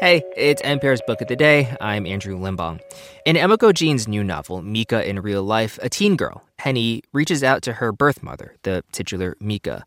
[0.00, 1.76] Hey, it's NPR's Book of the Day.
[1.80, 2.80] I'm Andrew Limbong.
[3.26, 7.62] In Emiko Jean's new novel, Mika in Real Life, a teen girl, Penny, reaches out
[7.62, 9.84] to her birth mother, the titular Mika.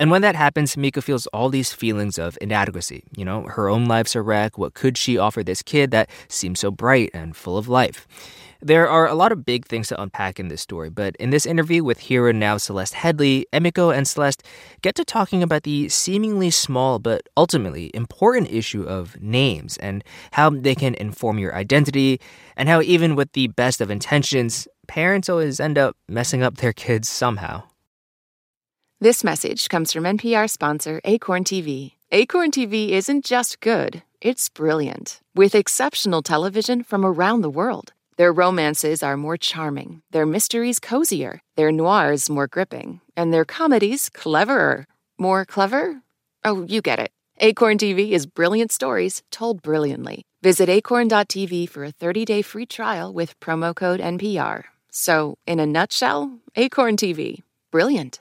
[0.00, 3.04] And when that happens, Mika feels all these feelings of inadequacy.
[3.16, 4.58] You know, her own life's a wreck.
[4.58, 8.06] What could she offer this kid that seems so bright and full of life?
[8.64, 11.44] There are a lot of big things to unpack in this story, but in this
[11.44, 14.42] interview with and Now Celeste Headlee, Emiko and Celeste
[14.80, 20.48] get to talking about the seemingly small but ultimately important issue of names and how
[20.48, 22.18] they can inform your identity,
[22.56, 26.72] and how even with the best of intentions, parents always end up messing up their
[26.72, 27.64] kids somehow.
[29.04, 31.92] This message comes from NPR sponsor Acorn TV.
[32.10, 37.92] Acorn TV isn't just good, it's brilliant, with exceptional television from around the world.
[38.16, 44.08] Their romances are more charming, their mysteries cozier, their noirs more gripping, and their comedies
[44.08, 44.86] cleverer.
[45.18, 46.00] More clever?
[46.42, 47.10] Oh, you get it.
[47.40, 50.22] Acorn TV is brilliant stories told brilliantly.
[50.42, 54.62] Visit acorn.tv for a 30 day free trial with promo code NPR.
[54.90, 57.42] So, in a nutshell, Acorn TV.
[57.70, 58.20] Brilliant.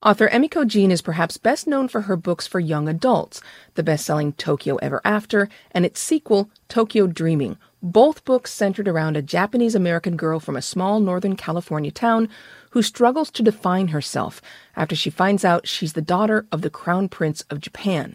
[0.00, 3.40] Author Emiko Jean is perhaps best known for her books for young adults,
[3.74, 9.16] the best selling Tokyo Ever After and its sequel, Tokyo Dreaming, both books centered around
[9.16, 12.28] a Japanese American girl from a small Northern California town
[12.70, 14.40] who struggles to define herself
[14.76, 18.14] after she finds out she's the daughter of the Crown Prince of Japan.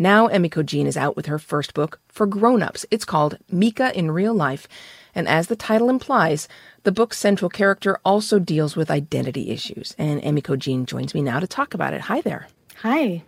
[0.00, 2.86] Now, Emiko Jean is out with her first book for grown ups.
[2.90, 4.66] It's called Mika in Real Life,
[5.14, 6.48] and as the title implies,
[6.84, 9.94] the book's central character also deals with identity issues.
[9.98, 12.00] And Emiko Jean joins me now to talk about it.
[12.00, 12.48] Hi there.
[12.76, 13.22] Hi.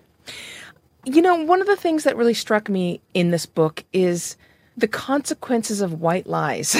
[1.04, 4.38] You know, one of the things that really struck me in this book is
[4.76, 6.76] the consequences of white lies.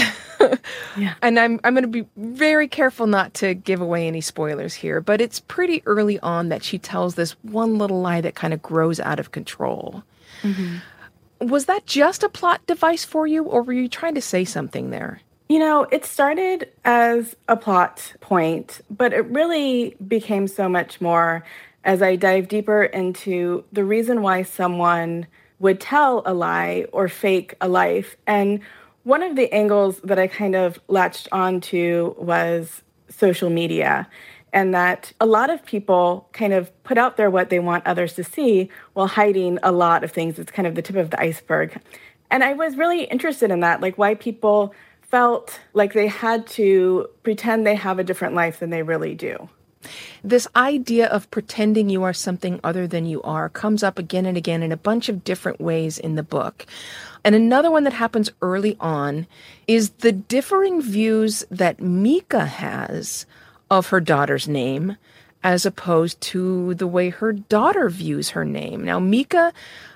[0.97, 1.15] yeah.
[1.23, 5.01] And I'm I'm going to be very careful not to give away any spoilers here,
[5.01, 8.63] but it's pretty early on that she tells this one little lie that kind of
[8.63, 10.03] grows out of control.
[10.43, 11.49] Mm-hmm.
[11.49, 14.91] Was that just a plot device for you or were you trying to say something
[14.91, 15.21] there?
[15.49, 21.45] You know, it started as a plot point, but it really became so much more
[21.85, 25.27] as I dive deeper into the reason why someone
[25.63, 28.17] would tell a lie or fake a life.
[28.27, 28.61] And
[29.05, 34.09] one of the angles that I kind of latched onto was social media,
[34.53, 38.15] and that a lot of people kind of put out there what they want others
[38.15, 40.39] to see while hiding a lot of things.
[40.39, 41.81] It's kind of the tip of the iceberg.
[42.31, 47.09] And I was really interested in that, like why people felt like they had to
[47.23, 49.49] pretend they have a different life than they really do.
[50.23, 54.37] This idea of pretending you are something other than you are comes up again and
[54.37, 56.67] again in a bunch of different ways in the book.
[57.25, 59.27] And another one that happens early on
[59.67, 63.27] is the differing views that Mika has
[63.71, 64.97] of her daughter's name
[65.45, 68.85] as opposed to the way her daughter views her name.
[68.85, 69.53] Now, Mika,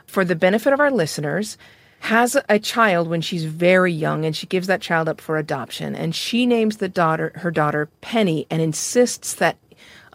[0.06, 1.56] for the benefit of our listeners,
[2.00, 5.96] has a child when she's very young and she gives that child up for adoption
[5.96, 9.56] and she names the daughter her daughter Penny and insists that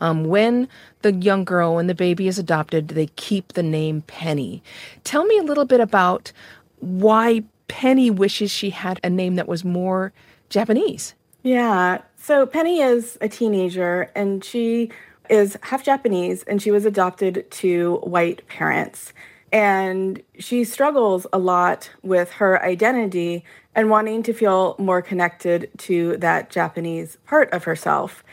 [0.02, 0.68] um, when
[1.04, 4.62] the young girl, when the baby is adopted, they keep the name Penny.
[5.04, 6.34] Tell me a little bit about
[6.80, 10.12] why Penny wishes she had a name that was more
[10.50, 11.14] Japanese.
[11.44, 12.00] Yeah.
[12.18, 14.92] So Penny is a teenager and she
[15.30, 19.14] is half Japanese and she was adopted to white parents.
[19.54, 23.44] And she struggles a lot with her identity
[23.76, 28.24] and wanting to feel more connected to that Japanese part of herself.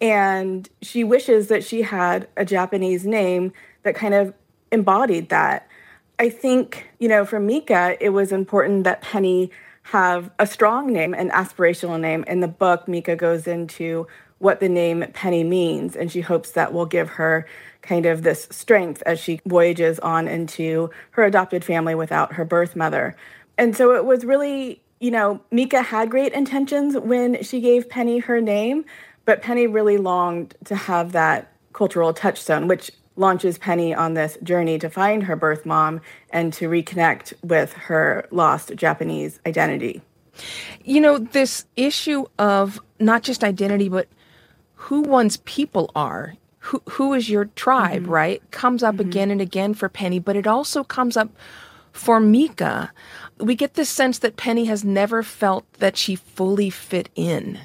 [0.00, 4.32] And she wishes that she had a Japanese name that kind of
[4.70, 5.66] embodied that.
[6.18, 9.50] I think, you know, for Mika, it was important that Penny
[9.84, 12.24] have a strong name, an aspirational name.
[12.26, 14.06] In the book, Mika goes into
[14.38, 17.46] what the name Penny means, and she hopes that will give her
[17.82, 22.76] kind of this strength as she voyages on into her adopted family without her birth
[22.76, 23.16] mother.
[23.56, 28.18] And so it was really, you know, Mika had great intentions when she gave Penny
[28.18, 28.84] her name,
[29.28, 34.78] but Penny really longed to have that cultural touchstone, which launches Penny on this journey
[34.78, 36.00] to find her birth mom
[36.30, 40.00] and to reconnect with her lost Japanese identity.
[40.82, 44.08] You know, this issue of not just identity, but
[44.76, 48.10] who one's people are, who, who is your tribe, mm-hmm.
[48.10, 48.50] right?
[48.50, 49.10] Comes up mm-hmm.
[49.10, 51.28] again and again for Penny, but it also comes up
[51.92, 52.92] for Mika.
[53.36, 57.58] We get this sense that Penny has never felt that she fully fit in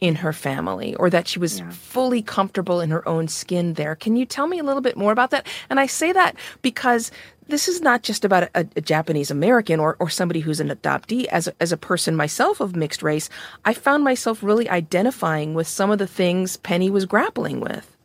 [0.00, 1.70] in her family or that she was yeah.
[1.70, 3.94] fully comfortable in her own skin there.
[3.94, 5.46] Can you tell me a little bit more about that?
[5.68, 7.10] And I say that because
[7.48, 11.26] this is not just about a, a Japanese American or, or somebody who's an adoptee.
[11.26, 13.28] As a, as a person myself of mixed race,
[13.64, 17.96] I found myself really identifying with some of the things Penny was grappling with.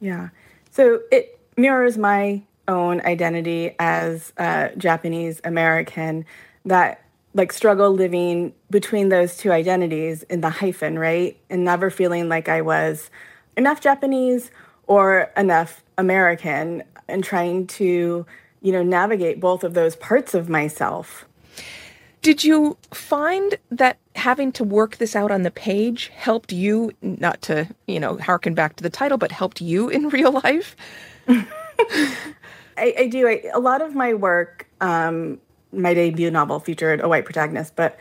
[0.00, 0.30] Yeah.
[0.70, 6.24] So it mirrors my own identity as a Japanese American
[6.64, 7.02] that
[7.34, 11.38] like struggle living between those two identities in the hyphen, right?
[11.50, 13.10] And never feeling like I was
[13.56, 14.50] enough Japanese
[14.86, 18.26] or enough American and trying to,
[18.62, 21.26] you know, navigate both of those parts of myself.
[22.22, 27.40] Did you find that having to work this out on the page helped you, not
[27.42, 30.74] to, you know, harken back to the title, but helped you in real life?
[31.28, 33.28] I, I, do.
[33.28, 35.40] I, a lot of my work, um,
[35.72, 37.98] my debut novel featured a white protagonist, but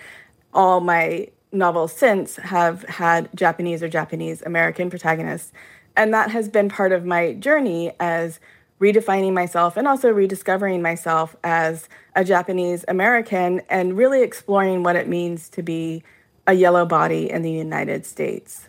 [0.54, 5.52] all my novels since have had Japanese or Japanese American protagonists.
[5.96, 8.40] And that has been part of my journey as
[8.80, 15.08] redefining myself and also rediscovering myself as a Japanese American and really exploring what it
[15.08, 16.04] means to be
[16.46, 18.68] a yellow body in the United States.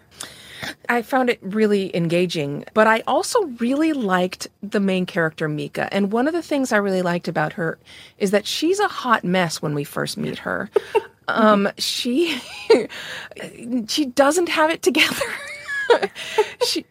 [0.89, 5.93] I found it really engaging, but I also really liked the main character, Mika.
[5.93, 7.79] And one of the things I really liked about her
[8.19, 10.71] is that she's a hot mess when we first meet her.
[11.29, 12.41] um, she
[13.89, 15.27] she doesn't have it together.
[16.67, 16.85] she,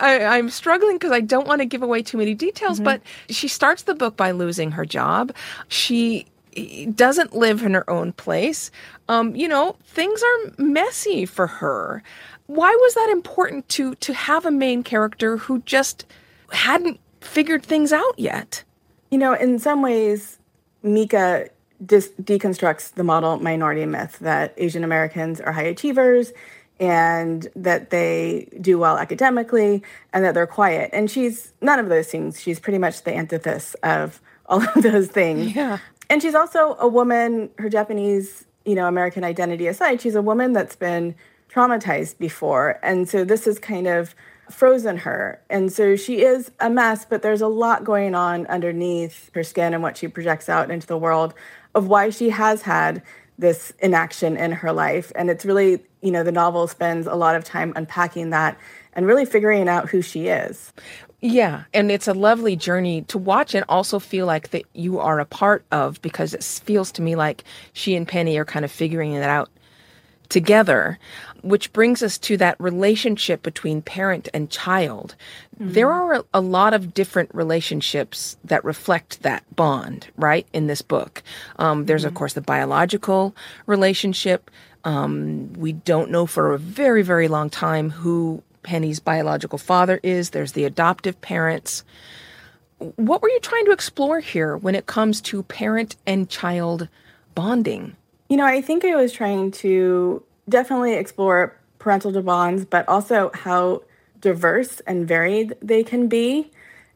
[0.00, 2.84] I, am struggling because I don't want to give away too many details, mm-hmm.
[2.84, 5.34] but she starts the book by losing her job.
[5.68, 6.26] She
[6.94, 8.70] doesn't live in her own place.
[9.08, 12.02] Um, you know, things are messy for her.
[12.46, 16.04] Why was that important to to have a main character who just
[16.52, 18.64] hadn't figured things out yet?
[19.10, 20.38] You know, in some ways,
[20.82, 21.48] Mika
[21.84, 26.32] dis- deconstructs the model minority myth that Asian Americans are high achievers
[26.80, 29.82] and that they do well academically
[30.12, 30.90] and that they're quiet.
[30.92, 32.40] And she's none of those things.
[32.40, 35.54] She's pretty much the antithesis of all of those things.
[35.54, 35.78] Yeah.
[36.10, 40.52] And she's also a woman, her Japanese, you know, American identity aside, she's a woman
[40.52, 41.14] that's been
[41.50, 42.78] traumatized before.
[42.82, 44.14] And so this is kind of
[44.50, 45.40] frozen her.
[45.48, 49.72] And so she is a mess, but there's a lot going on underneath her skin
[49.74, 51.34] and what she projects out into the world
[51.74, 53.02] of why she has had
[53.38, 55.10] this inaction in her life.
[55.16, 58.58] And it's really, you know, the novel spends a lot of time unpacking that
[58.92, 60.72] and really figuring out who she is.
[61.20, 65.18] Yeah, and it's a lovely journey to watch and also feel like that you are
[65.20, 68.70] a part of because it feels to me like she and Penny are kind of
[68.70, 69.48] figuring it out
[70.28, 70.98] together,
[71.42, 75.14] which brings us to that relationship between parent and child.
[75.58, 75.72] Mm-hmm.
[75.72, 81.22] There are a lot of different relationships that reflect that bond, right, in this book.
[81.56, 82.08] Um, there's, mm-hmm.
[82.08, 83.34] of course, the biological
[83.66, 84.50] relationship.
[84.84, 90.30] Um, we don't know for a very, very long time who Penny's biological father is.
[90.30, 91.84] There's the adoptive parents.
[92.78, 96.88] What were you trying to explore here when it comes to parent and child
[97.34, 97.96] bonding?
[98.28, 103.82] You know, I think I was trying to definitely explore parental bonds, but also how
[104.20, 106.50] diverse and varied they can be.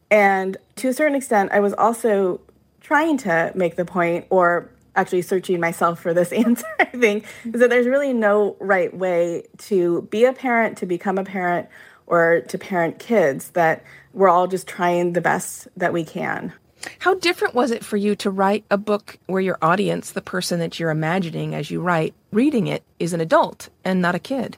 [0.09, 2.41] And to a certain extent, I was also
[2.81, 7.59] trying to make the point, or actually searching myself for this answer, I think, is
[7.59, 11.69] that there's really no right way to be a parent, to become a parent,
[12.07, 13.83] or to parent kids, that
[14.13, 16.51] we're all just trying the best that we can.
[16.99, 20.59] How different was it for you to write a book where your audience, the person
[20.59, 24.57] that you're imagining as you write, reading it, is an adult and not a kid?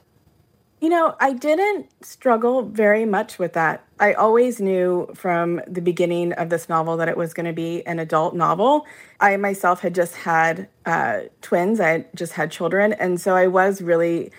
[0.80, 3.84] You know, I didn't struggle very much with that.
[4.00, 7.86] I always knew from the beginning of this novel that it was going to be
[7.86, 8.84] an adult novel.
[9.20, 12.94] I myself had just had uh, twins, I just had children.
[12.94, 14.32] And so I was really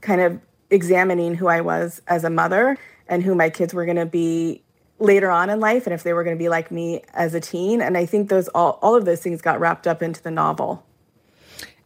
[0.00, 3.96] kind of examining who I was as a mother and who my kids were going
[3.96, 4.64] to be
[4.98, 7.40] later on in life and if they were going to be like me as a
[7.40, 7.80] teen.
[7.80, 10.84] And i think those all, all of those things got wrapped up into the novel.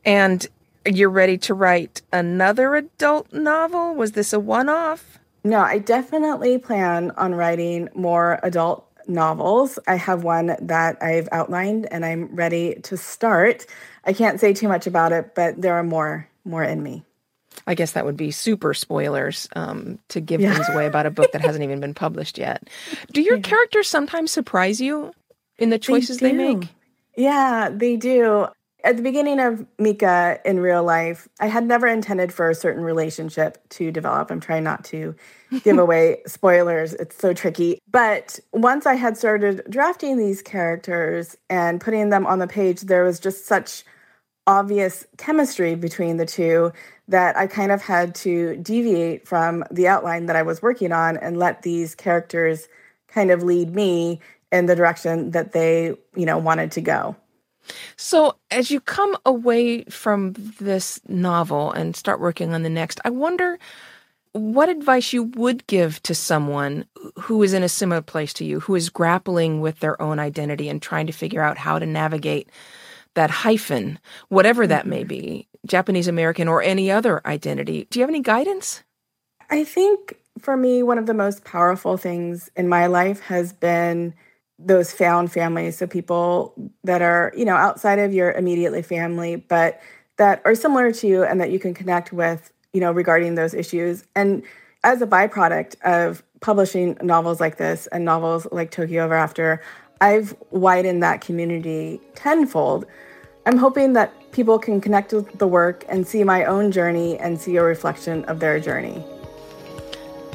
[0.05, 0.47] And
[0.87, 3.95] you're ready to write another adult novel?
[3.95, 5.19] Was this a one-off?
[5.45, 9.79] No i definitely plan on writing more adult novels.
[9.89, 13.67] I have one that i've outlined and i'm ready to start.
[14.05, 17.05] I can't say too much about it but there are more more in me
[17.67, 20.55] I guess that would be super spoilers um, to give yeah.
[20.55, 22.69] things away about a book that hasn't even been published yet.
[23.13, 25.13] Do your characters sometimes surprise you
[25.59, 26.69] in the choices they, they make?
[27.17, 28.49] Yeah, they do.
[28.83, 32.83] At the beginning of Mika in real life, I had never intended for a certain
[32.83, 34.31] relationship to develop.
[34.31, 35.15] I'm trying not to
[35.65, 37.79] give away spoilers, it's so tricky.
[37.91, 43.05] But once I had started drafting these characters and putting them on the page, there
[43.05, 43.85] was just such
[44.51, 46.73] obvious chemistry between the two
[47.07, 51.17] that I kind of had to deviate from the outline that I was working on
[51.19, 52.67] and let these characters
[53.07, 54.19] kind of lead me
[54.51, 57.15] in the direction that they, you know, wanted to go.
[57.97, 63.11] So, as you come away from this novel and start working on the next, I
[63.11, 63.57] wonder
[64.33, 66.87] what advice you would give to someone
[67.21, 70.69] who is in a similar place to you, who is grappling with their own identity
[70.69, 72.49] and trying to figure out how to navigate
[73.15, 73.99] that hyphen,
[74.29, 75.09] whatever that may mm-hmm.
[75.09, 77.87] be, Japanese American or any other identity.
[77.91, 78.83] Do you have any guidance?
[79.51, 84.15] I think for me, one of the most powerful things in my life has been
[84.59, 85.79] those found families.
[85.79, 89.81] So people that are, you know, outside of your immediately family, but
[90.19, 93.55] that are similar to you and that you can connect with, you know, regarding those
[93.55, 94.05] issues.
[94.15, 94.43] And
[94.85, 99.63] as a byproduct of publishing novels like this and novels like Tokyo Ever After,
[100.01, 102.87] I've widened that community tenfold.
[103.47, 107.41] I'm hoping that people can connect with the work and see my own journey and
[107.41, 109.05] see a reflection of their journey.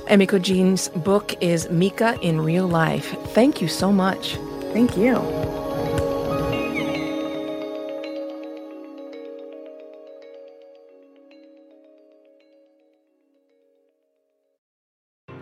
[0.07, 3.17] Emiko Jean's book is Mika in Real Life.
[3.33, 4.35] Thank you so much.
[4.71, 5.64] Thank you.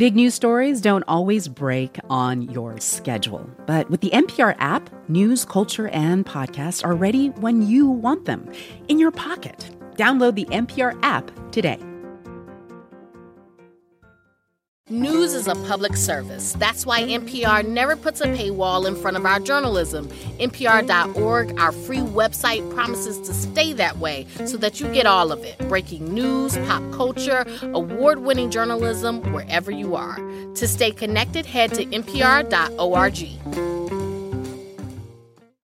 [0.00, 3.46] Big news stories don't always break on your schedule.
[3.66, 8.50] But with the NPR app, news, culture, and podcasts are ready when you want them
[8.88, 9.68] in your pocket.
[9.96, 11.78] Download the NPR app today.
[14.90, 16.52] News is a public service.
[16.54, 20.08] That's why NPR never puts a paywall in front of our journalism.
[20.40, 25.44] NPR.org, our free website, promises to stay that way so that you get all of
[25.44, 30.16] it breaking news, pop culture, award winning journalism, wherever you are.
[30.56, 33.69] To stay connected, head to NPR.org.